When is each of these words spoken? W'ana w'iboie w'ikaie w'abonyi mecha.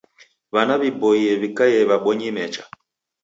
W'ana 0.53 0.75
w'iboie 0.81 1.31
w'ikaie 1.41 1.81
w'abonyi 1.89 2.29
mecha. 2.35 2.63